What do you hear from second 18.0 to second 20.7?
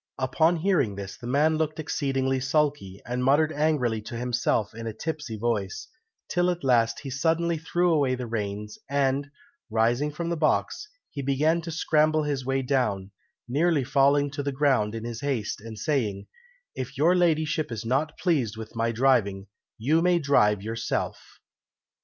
pleased with my driving, you may drive